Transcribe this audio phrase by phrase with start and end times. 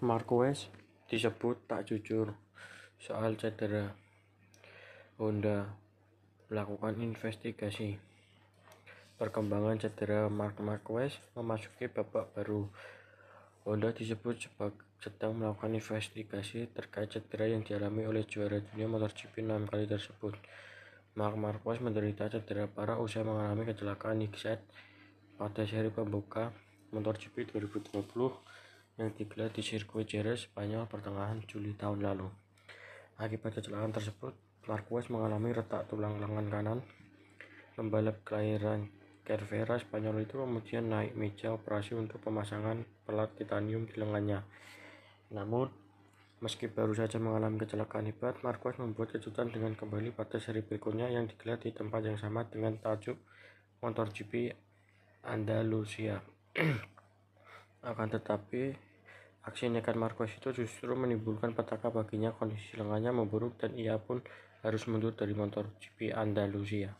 [0.00, 0.72] Marquez
[1.12, 2.32] disebut tak jujur
[2.96, 3.92] soal cedera.
[5.20, 5.68] Honda
[6.48, 8.00] melakukan investigasi.
[9.20, 12.64] Perkembangan cedera Mark Marquez memasuki babak baru.
[13.68, 14.48] Honda disebut
[14.96, 20.34] sedang melakukan investigasi terkait cedera yang dialami oleh juara dunia MotoGP 6 kali tersebut.
[21.20, 24.64] Mark Marquez menderita cedera parah usai mengalami kecelakaan set
[25.36, 26.52] pada seri pembuka
[26.96, 28.00] MotoGP 2020
[29.00, 32.28] yang digelar di sirkuit Jerez, Spanyol pertengahan Juli tahun lalu.
[33.16, 34.36] Akibat kecelakaan tersebut,
[34.68, 36.78] Marquez mengalami retak tulang lengan kanan.
[37.72, 38.92] Pembalap kelahiran
[39.24, 44.44] Cervera, Spanyol itu kemudian naik meja operasi untuk pemasangan pelat titanium di lengannya.
[45.32, 45.72] Namun,
[46.44, 51.24] meski baru saja mengalami kecelakaan hebat, Marquez membuat kejutan dengan kembali pada seri berikutnya yang
[51.24, 53.16] digelar di tempat yang sama dengan tajuk
[53.80, 54.52] MotoGP
[55.24, 56.20] Andalusia.
[57.86, 58.89] Akan tetapi,
[59.50, 64.22] Aksi nekat Marcos itu justru menimbulkan petaka baginya kondisi lengannya memburuk dan ia pun
[64.62, 66.94] harus mundur dari motor GP Andalusia.